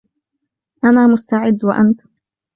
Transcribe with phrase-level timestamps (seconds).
[0.83, 1.63] أنا مستعد.
[1.65, 2.01] وأنت؟